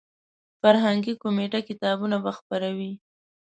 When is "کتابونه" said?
1.69-2.17